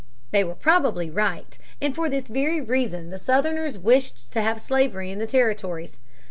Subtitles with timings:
[0.31, 5.11] They were probably right, and for this very reason the Southerners wished to have slavery
[5.11, 5.99] in the territories.